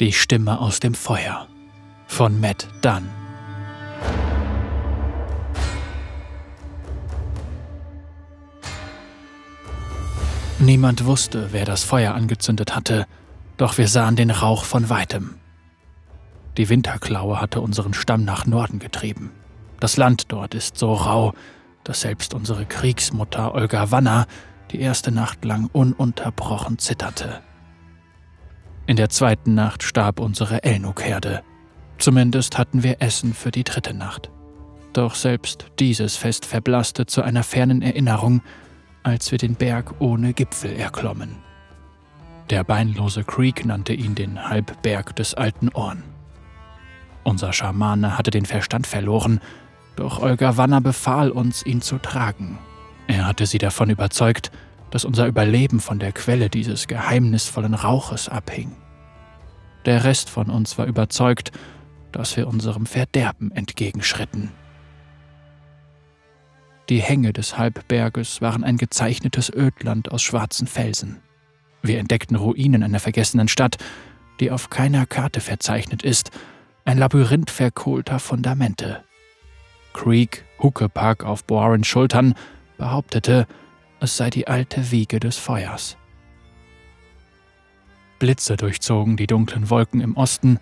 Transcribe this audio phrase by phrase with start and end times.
[0.00, 1.46] Die Stimme aus dem Feuer
[2.06, 3.06] von Matt Dunn.
[10.58, 13.06] Niemand wusste, wer das Feuer angezündet hatte,
[13.58, 15.34] doch wir sahen den Rauch von weitem.
[16.56, 19.32] Die Winterklaue hatte unseren Stamm nach Norden getrieben.
[19.80, 21.34] Das Land dort ist so rau,
[21.84, 24.26] dass selbst unsere Kriegsmutter Olga Wanner
[24.70, 27.42] die erste Nacht lang ununterbrochen zitterte.
[28.90, 31.44] In der zweiten Nacht starb unsere Elnuk-Herde.
[31.98, 34.32] Zumindest hatten wir Essen für die dritte Nacht.
[34.92, 38.42] Doch selbst dieses Fest verblasste zu einer fernen Erinnerung,
[39.04, 41.36] als wir den Berg ohne Gipfel erklommen.
[42.50, 46.02] Der beinlose Creek nannte ihn den Halbberg des alten Ohren.
[47.22, 49.40] Unser Schamane hatte den Verstand verloren,
[49.94, 52.58] doch Olga Wanner befahl uns, ihn zu tragen.
[53.06, 54.50] Er hatte sie davon überzeugt,
[54.90, 58.72] dass unser Überleben von der Quelle dieses geheimnisvollen Rauches abhing.
[59.84, 61.52] Der Rest von uns war überzeugt,
[62.12, 64.50] dass wir unserem Verderben entgegenschritten.
[66.88, 71.20] Die Hänge des Halbberges waren ein gezeichnetes Ödland aus schwarzen Felsen.
[71.82, 73.76] Wir entdeckten Ruinen einer vergessenen Stadt,
[74.40, 76.30] die auf keiner Karte verzeichnet ist,
[76.84, 79.04] ein Labyrinth verkohlter Fundamente.
[79.92, 82.34] Creek, Huckepack auf Boarens Schultern,
[82.76, 83.46] behauptete,
[84.00, 85.96] es sei die alte Wiege des Feuers.
[88.20, 90.60] Blitze durchzogen die dunklen Wolken im Osten,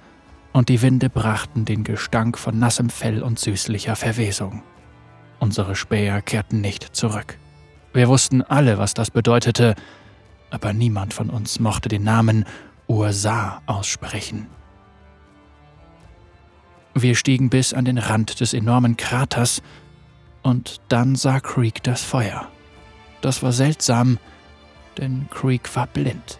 [0.54, 4.62] und die Winde brachten den Gestank von nassem Fell und süßlicher Verwesung.
[5.40, 7.36] Unsere Späher kehrten nicht zurück.
[7.92, 9.74] Wir wussten alle, was das bedeutete,
[10.50, 12.46] aber niemand von uns mochte den Namen
[12.86, 14.46] Ursa aussprechen.
[16.94, 19.62] Wir stiegen bis an den Rand des enormen Kraters,
[20.42, 22.48] und dann sah Creek das Feuer.
[23.20, 24.18] Das war seltsam,
[24.96, 26.38] denn Creek war blind.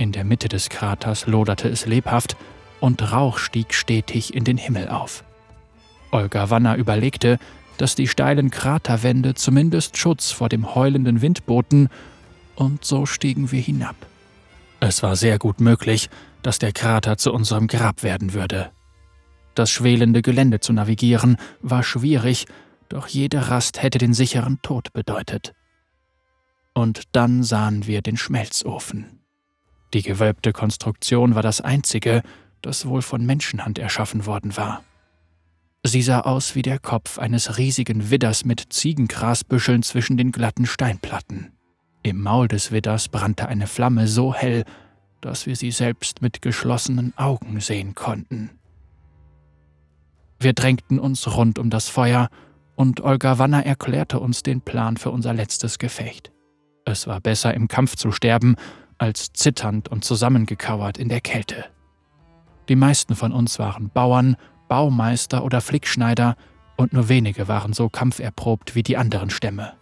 [0.00, 2.34] In der Mitte des Kraters loderte es lebhaft,
[2.80, 5.24] und Rauch stieg stetig in den Himmel auf.
[6.10, 7.38] Olga Wanner überlegte,
[7.76, 11.90] dass die steilen Kraterwände zumindest Schutz vor dem heulenden Wind boten,
[12.54, 13.94] und so stiegen wir hinab.
[14.80, 16.08] Es war sehr gut möglich,
[16.40, 18.70] dass der Krater zu unserem Grab werden würde.
[19.54, 22.46] Das schwelende Gelände zu navigieren war schwierig,
[22.88, 25.52] doch jede Rast hätte den sicheren Tod bedeutet.
[26.72, 29.19] Und dann sahen wir den Schmelzofen.
[29.94, 32.22] Die gewölbte Konstruktion war das einzige,
[32.62, 34.82] das wohl von Menschenhand erschaffen worden war.
[35.82, 41.52] Sie sah aus wie der Kopf eines riesigen Widders mit Ziegengrasbüscheln zwischen den glatten Steinplatten.
[42.02, 44.64] Im Maul des Widders brannte eine Flamme so hell,
[45.20, 48.50] dass wir sie selbst mit geschlossenen Augen sehen konnten.
[50.38, 52.28] Wir drängten uns rund um das Feuer,
[52.74, 56.32] und Olga Wanner erklärte uns den Plan für unser letztes Gefecht.
[56.86, 58.56] Es war besser, im Kampf zu sterben,
[59.00, 61.64] als zitternd und zusammengekauert in der Kälte.
[62.68, 64.36] Die meisten von uns waren Bauern,
[64.68, 66.36] Baumeister oder Flickschneider,
[66.76, 69.72] und nur wenige waren so kampferprobt wie die anderen Stämme.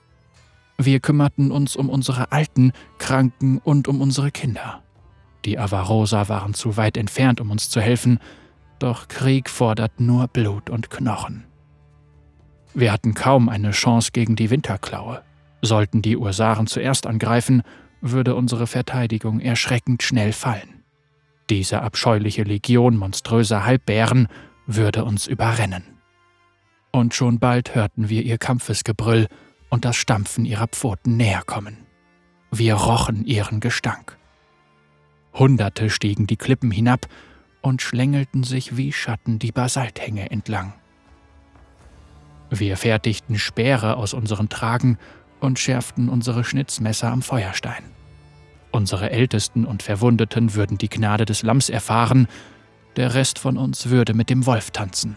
[0.79, 4.83] Wir kümmerten uns um unsere Alten, Kranken und um unsere Kinder.
[5.45, 8.19] Die Avarosa waren zu weit entfernt, um uns zu helfen,
[8.79, 11.45] doch Krieg fordert nur Blut und Knochen.
[12.75, 15.23] Wir hatten kaum eine Chance gegen die Winterklaue.
[15.63, 17.63] Sollten die Ursaren zuerst angreifen,
[18.01, 20.85] würde unsere Verteidigung erschreckend schnell fallen.
[21.51, 24.29] Diese abscheuliche Legion monströser Halbbären
[24.67, 25.85] würde uns überrennen.
[26.91, 29.29] Und schon bald hörten wir ihr Kampfesgebrüll
[29.71, 31.79] und das Stampfen ihrer Pfoten näher kommen.
[32.51, 34.17] Wir rochen ihren Gestank.
[35.35, 37.07] Hunderte stiegen die Klippen hinab
[37.61, 40.73] und schlängelten sich wie Schatten die Basalthänge entlang.
[42.51, 44.99] Wir fertigten Speere aus unseren Tragen
[45.41, 47.85] und schärften unsere Schnitzmesser am Feuerstein.
[48.71, 52.29] Unsere Ältesten und Verwundeten würden die Gnade des Lamms erfahren,
[52.97, 55.17] der Rest von uns würde mit dem Wolf tanzen.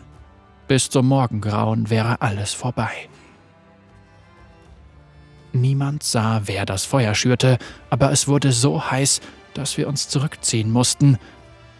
[0.67, 2.91] Bis zum Morgengrauen wäre alles vorbei.
[5.53, 7.57] Niemand sah, wer das Feuer schürte,
[7.89, 9.19] aber es wurde so heiß,
[9.53, 11.17] dass wir uns zurückziehen mussten,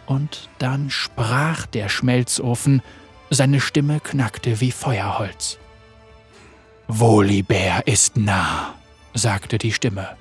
[0.06, 2.82] und dann sprach der Schmelzofen,
[3.30, 5.58] seine Stimme knackte wie Feuerholz.
[6.88, 8.74] Wolibär ist nah,
[9.14, 10.16] sagte die Stimme.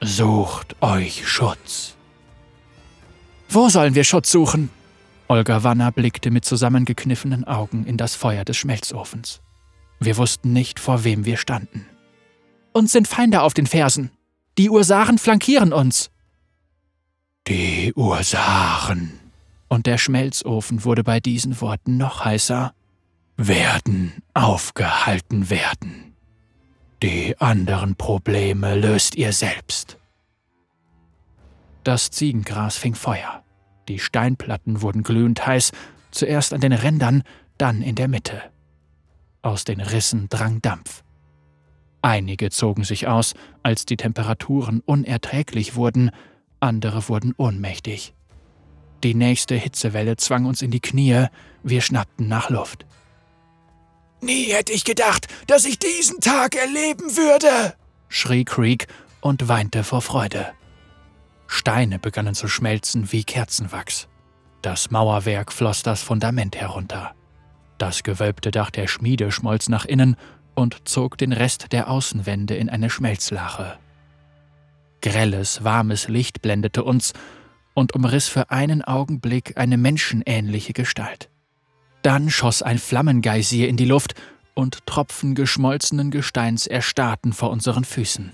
[0.00, 1.94] Sucht euch Schutz.
[3.48, 4.70] Wo sollen wir Schutz suchen?
[5.28, 9.40] Olga Wanner blickte mit zusammengekniffenen Augen in das Feuer des Schmelzofens.
[10.00, 11.86] Wir wussten nicht, vor wem wir standen.
[12.72, 14.10] Uns sind Feinde auf den Fersen.
[14.58, 16.10] Die Ursaren flankieren uns.
[17.46, 19.20] Die Ursaren.
[19.68, 22.72] Und der Schmelzofen wurde bei diesen Worten noch heißer.
[23.42, 26.14] Werden aufgehalten werden.
[27.02, 29.96] Die anderen Probleme löst ihr selbst.
[31.82, 33.42] Das Ziegengras fing Feuer.
[33.88, 35.72] Die Steinplatten wurden glühend heiß,
[36.10, 37.22] zuerst an den Rändern,
[37.56, 38.42] dann in der Mitte.
[39.40, 41.02] Aus den Rissen drang Dampf.
[42.02, 43.32] Einige zogen sich aus,
[43.62, 46.10] als die Temperaturen unerträglich wurden,
[46.60, 48.12] andere wurden ohnmächtig.
[49.02, 51.24] Die nächste Hitzewelle zwang uns in die Knie,
[51.62, 52.84] wir schnappten nach Luft.
[54.20, 57.74] Nie hätte ich gedacht, dass ich diesen Tag erleben würde,
[58.08, 58.86] schrie Creek
[59.20, 60.52] und weinte vor Freude.
[61.46, 64.08] Steine begannen zu schmelzen wie Kerzenwachs.
[64.62, 67.14] Das Mauerwerk floss das Fundament herunter.
[67.78, 70.16] Das gewölbte Dach der Schmiede schmolz nach innen
[70.54, 73.78] und zog den Rest der Außenwände in eine Schmelzlache.
[75.00, 77.14] Grelles, warmes Licht blendete uns
[77.72, 81.30] und umriss für einen Augenblick eine menschenähnliche Gestalt.
[82.02, 84.14] Dann schoss ein Flammengeysir in die Luft
[84.54, 88.32] und Tropfen geschmolzenen Gesteins erstarrten vor unseren Füßen.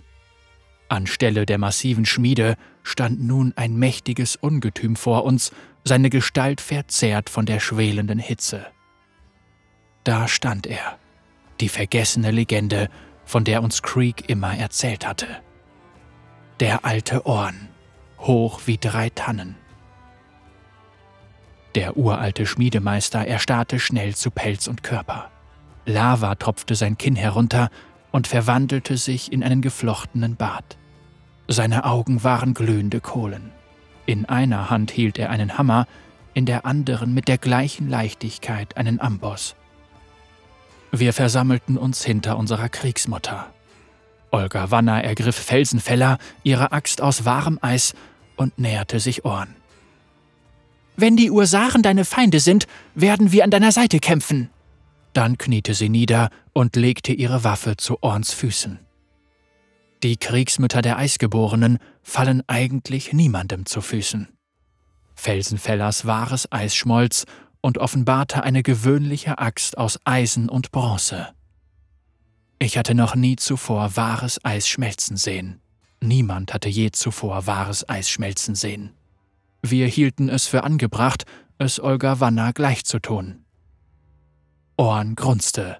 [0.88, 5.50] Anstelle der massiven Schmiede stand nun ein mächtiges Ungetüm vor uns,
[5.84, 8.66] seine Gestalt verzerrt von der schwelenden Hitze.
[10.04, 10.98] Da stand er,
[11.60, 12.88] die vergessene Legende,
[13.24, 15.26] von der uns Creek immer erzählt hatte.
[16.60, 17.68] Der alte Orn,
[18.20, 19.56] hoch wie drei Tannen.
[21.76, 25.30] Der uralte Schmiedemeister erstarrte schnell zu Pelz und Körper.
[25.84, 27.68] Lava tropfte sein Kinn herunter
[28.12, 30.78] und verwandelte sich in einen geflochtenen Bart.
[31.48, 33.52] Seine Augen waren glühende Kohlen.
[34.06, 35.86] In einer Hand hielt er einen Hammer,
[36.32, 39.54] in der anderen mit der gleichen Leichtigkeit einen Amboss.
[40.92, 43.52] Wir versammelten uns hinter unserer Kriegsmutter.
[44.30, 47.92] Olga Wanner ergriff Felsenfeller, ihre Axt aus wahrem Eis,
[48.36, 49.56] und näherte sich Ohren.
[50.96, 54.50] Wenn die Ursachen deine Feinde sind, werden wir an deiner Seite kämpfen.
[55.12, 58.78] Dann kniete sie nieder und legte ihre Waffe zu Orns Füßen.
[60.02, 64.28] Die Kriegsmütter der Eisgeborenen fallen eigentlich niemandem zu Füßen.
[65.14, 67.24] Felsenfellers wahres Eis schmolz
[67.60, 71.28] und offenbarte eine gewöhnliche Axt aus Eisen und Bronze.
[72.58, 75.60] Ich hatte noch nie zuvor wahres Eis schmelzen sehen.
[76.00, 78.95] Niemand hatte je zuvor wahres Eis schmelzen sehen.
[79.70, 81.24] Wir hielten es für angebracht,
[81.58, 83.44] es Olga Wanner gleichzutun.
[84.76, 85.78] Orn grunzte.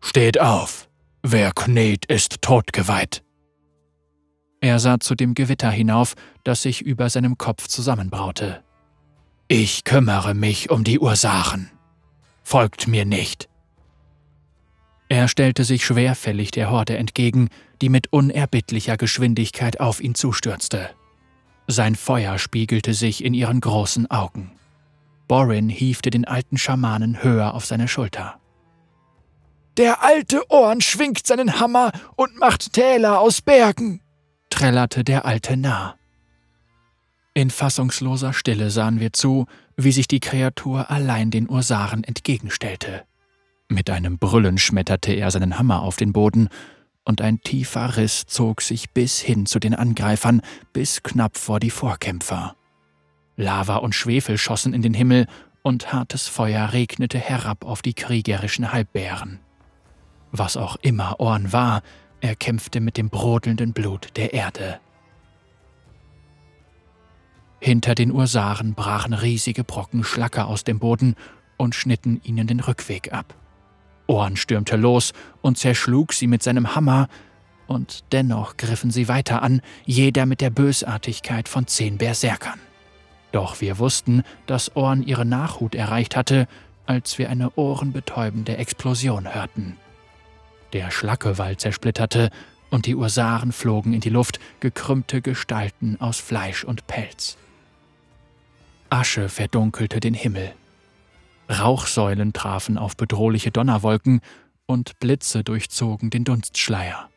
[0.00, 0.88] Steht auf!
[1.22, 3.22] Wer knet, ist totgeweiht.
[4.60, 6.14] Er sah zu dem Gewitter hinauf,
[6.44, 8.62] das sich über seinem Kopf zusammenbraute.
[9.48, 11.70] Ich kümmere mich um die Ursachen.
[12.42, 13.48] Folgt mir nicht.
[15.08, 17.48] Er stellte sich schwerfällig der Horde entgegen,
[17.80, 20.90] die mit unerbittlicher Geschwindigkeit auf ihn zustürzte.
[21.70, 24.50] Sein Feuer spiegelte sich in ihren großen Augen.
[25.28, 28.40] Borin hiefte den alten Schamanen höher auf seine Schulter.
[29.76, 34.00] Der alte Orn schwingt seinen Hammer und macht Täler aus Bergen,
[34.50, 35.94] trällerte der Alte nah.
[37.34, 39.46] In fassungsloser Stille sahen wir zu,
[39.76, 43.04] wie sich die Kreatur allein den Ursaren entgegenstellte.
[43.68, 46.48] Mit einem Brüllen schmetterte er seinen Hammer auf den Boden
[47.04, 50.42] und ein tiefer Riss zog sich bis hin zu den Angreifern,
[50.72, 52.56] bis knapp vor die Vorkämpfer.
[53.36, 55.26] Lava und Schwefel schossen in den Himmel,
[55.62, 59.40] und hartes Feuer regnete herab auf die kriegerischen Halbbären.
[60.32, 61.82] Was auch immer Orn war,
[62.20, 64.80] er kämpfte mit dem brodelnden Blut der Erde.
[67.60, 71.14] Hinter den Ursaren brachen riesige Brocken Schlacker aus dem Boden
[71.58, 73.34] und schnitten ihnen den Rückweg ab.
[74.10, 77.08] Ohren stürmte los und zerschlug sie mit seinem Hammer,
[77.68, 82.58] und dennoch griffen sie weiter an, jeder mit der Bösartigkeit von zehn Berserkern.
[83.30, 86.48] Doch wir wussten, dass Ohren ihre Nachhut erreicht hatte,
[86.86, 89.76] als wir eine ohrenbetäubende Explosion hörten.
[90.72, 92.30] Der Schlackewall zersplitterte
[92.70, 97.36] und die Ursaren flogen in die Luft, gekrümmte Gestalten aus Fleisch und Pelz.
[98.88, 100.52] Asche verdunkelte den Himmel.
[101.50, 104.20] Rauchsäulen trafen auf bedrohliche Donnerwolken
[104.66, 107.10] und Blitze durchzogen den Dunstschleier.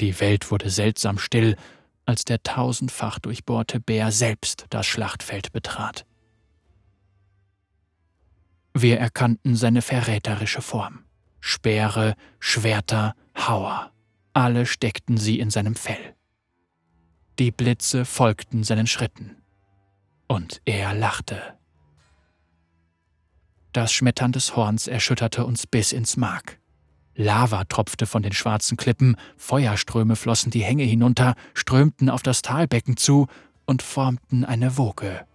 [0.00, 1.56] Die Welt wurde seltsam still,
[2.04, 6.04] als der tausendfach durchbohrte Bär selbst das Schlachtfeld betrat.
[8.74, 11.04] Wir erkannten seine verräterische Form.
[11.40, 13.92] Speere, Schwerter, Hauer,
[14.32, 16.14] alle steckten sie in seinem Fell.
[17.38, 19.36] Die Blitze folgten seinen Schritten.
[20.26, 21.58] Und er lachte.
[23.72, 26.58] Das Schmettern des Horns erschütterte uns bis ins Mark.
[27.14, 32.96] Lava tropfte von den schwarzen Klippen, Feuerströme flossen die Hänge hinunter, strömten auf das Talbecken
[32.96, 33.26] zu
[33.66, 35.26] und formten eine Woge.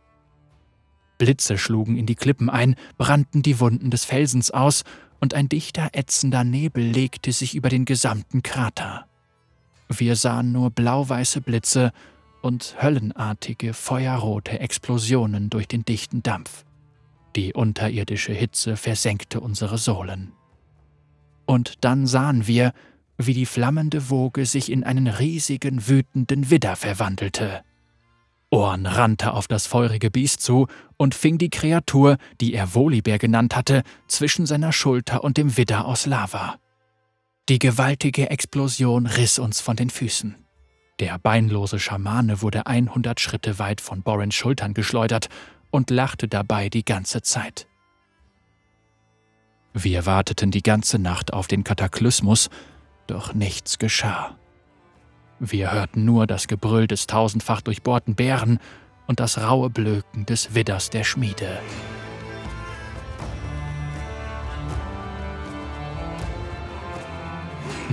[1.17, 4.83] Blitze schlugen in die Klippen ein, brannten die Wunden des Felsens aus,
[5.19, 9.05] und ein dichter, ätzender Nebel legte sich über den gesamten Krater.
[9.87, 11.93] Wir sahen nur blau-weiße Blitze
[12.41, 16.65] und höllenartige, feuerrote Explosionen durch den dichten Dampf.
[17.35, 20.33] Die unterirdische Hitze versenkte unsere Sohlen.
[21.45, 22.73] Und dann sahen wir,
[23.17, 27.63] wie die flammende Woge sich in einen riesigen, wütenden Widder verwandelte.
[28.49, 33.55] Orn rannte auf das feurige Biest zu und fing die Kreatur, die er Volibear genannt
[33.55, 36.57] hatte, zwischen seiner Schulter und dem Widder aus Lava.
[37.49, 40.35] Die gewaltige Explosion riss uns von den Füßen.
[40.99, 45.29] Der beinlose Schamane wurde 100 Schritte weit von Borens Schultern geschleudert
[45.73, 47.67] und lachte dabei die ganze Zeit.
[49.73, 52.51] Wir warteten die ganze Nacht auf den Kataklysmus,
[53.07, 54.37] doch nichts geschah.
[55.39, 58.59] Wir hörten nur das Gebrüll des tausendfach durchbohrten Bären
[59.07, 61.59] und das raue Blöken des Widders der Schmiede.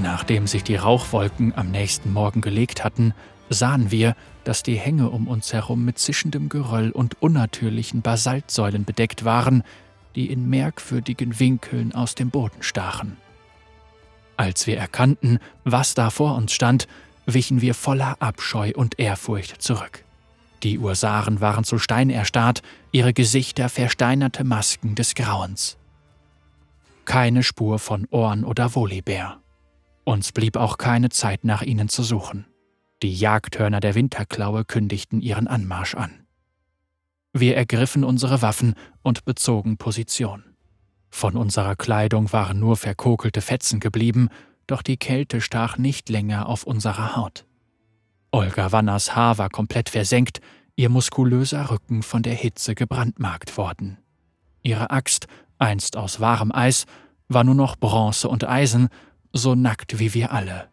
[0.03, 3.15] Nachdem sich die Rauchwolken am nächsten Morgen gelegt hatten,
[3.50, 9.25] sahen wir, dass die Hänge um uns herum mit zischendem Geröll und unnatürlichen Basaltsäulen bedeckt
[9.25, 9.62] waren,
[10.14, 13.16] die in merkwürdigen Winkeln aus dem Boden stachen.
[14.37, 16.88] Als wir erkannten, was da vor uns stand,
[17.26, 20.04] wichen wir voller Abscheu und Ehrfurcht zurück.
[20.62, 25.76] Die Ursaren waren zu Stein erstarrt, ihre Gesichter versteinerte Masken des Grauens.
[27.04, 29.40] Keine Spur von Ohren oder Volibär.
[30.04, 32.47] Uns blieb auch keine Zeit, nach ihnen zu suchen.
[33.02, 36.26] Die Jagdhörner der Winterklaue kündigten ihren Anmarsch an.
[37.33, 40.45] Wir ergriffen unsere Waffen und bezogen Position.
[41.11, 44.28] Von unserer Kleidung waren nur verkokelte Fetzen geblieben,
[44.66, 47.47] doch die Kälte stach nicht länger auf unserer Haut.
[48.30, 50.40] Olga Wanners Haar war komplett versenkt,
[50.76, 53.99] ihr muskulöser Rücken von der Hitze gebrandmarkt worden.
[54.62, 55.26] Ihre Axt,
[55.59, 56.87] einst aus wahrem Eis,
[57.28, 58.88] war nur noch Bronze und Eisen,
[59.33, 60.70] so nackt wie wir alle.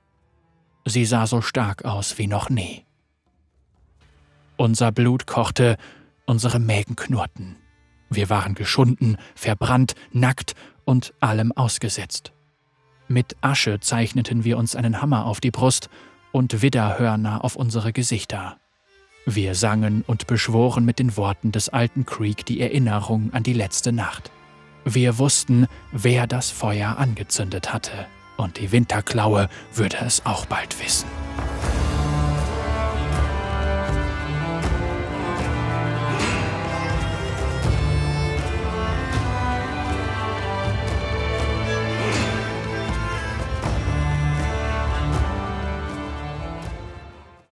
[0.87, 2.85] Sie sah so stark aus wie noch nie.
[4.55, 5.75] Unser Blut kochte,
[6.25, 7.57] unsere Mägen knurrten.
[8.09, 12.31] Wir waren geschunden, verbrannt, nackt und allem ausgesetzt.
[13.09, 15.89] Mit Asche zeichneten wir uns einen Hammer auf die Brust
[16.31, 18.57] und Widderhörner auf unsere Gesichter.
[19.25, 23.91] Wir sangen und beschworen mit den Worten des alten Creek die Erinnerung an die letzte
[23.91, 24.31] Nacht.
[24.85, 31.07] Wir wussten, wer das Feuer angezündet hatte, und die Winterklaue würde es auch bald wissen.